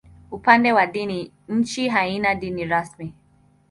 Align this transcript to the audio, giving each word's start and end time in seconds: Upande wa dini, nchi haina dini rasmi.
Upande 0.31 0.73
wa 0.73 0.85
dini, 0.87 1.31
nchi 1.47 1.87
haina 1.87 2.35
dini 2.35 2.65
rasmi. 2.65 3.13